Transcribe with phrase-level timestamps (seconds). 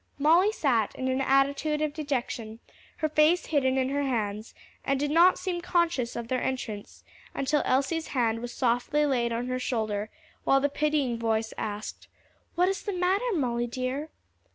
[0.17, 2.59] Molly sat in an attitude of dejection,
[2.97, 7.03] her face hidden in her hands, and did not seem conscious of their entrance
[7.35, 10.09] until Elsie's hand was softly laid on her shoulder,
[10.43, 12.07] while the pitying voice asked,
[12.55, 14.09] "What is the matter, Molly dear?"